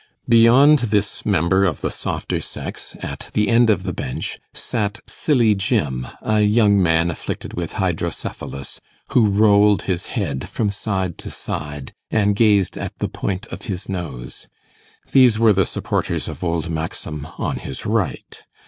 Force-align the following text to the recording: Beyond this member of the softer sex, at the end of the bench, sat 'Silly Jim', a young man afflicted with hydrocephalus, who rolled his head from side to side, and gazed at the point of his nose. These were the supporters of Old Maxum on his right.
Beyond 0.27 0.79
this 0.89 1.27
member 1.27 1.63
of 1.63 1.81
the 1.81 1.91
softer 1.91 2.39
sex, 2.41 2.97
at 3.03 3.29
the 3.33 3.49
end 3.49 3.69
of 3.69 3.83
the 3.83 3.93
bench, 3.93 4.39
sat 4.51 4.97
'Silly 5.05 5.53
Jim', 5.53 6.07
a 6.23 6.39
young 6.39 6.81
man 6.81 7.11
afflicted 7.11 7.53
with 7.53 7.73
hydrocephalus, 7.73 8.81
who 9.09 9.29
rolled 9.29 9.83
his 9.83 10.07
head 10.07 10.49
from 10.49 10.71
side 10.71 11.19
to 11.19 11.29
side, 11.29 11.93
and 12.09 12.35
gazed 12.35 12.79
at 12.79 12.97
the 12.97 13.09
point 13.09 13.45
of 13.51 13.61
his 13.65 13.87
nose. 13.87 14.47
These 15.11 15.37
were 15.37 15.53
the 15.53 15.67
supporters 15.67 16.27
of 16.27 16.43
Old 16.43 16.71
Maxum 16.71 17.27
on 17.37 17.57
his 17.57 17.85
right. 17.85 18.41